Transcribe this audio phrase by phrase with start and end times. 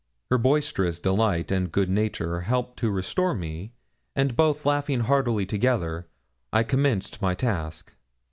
[0.31, 3.73] Her boisterous delight and good nature helped to restore me,
[4.15, 6.07] and both laughing heartily together,
[6.51, 7.93] I commenced my task.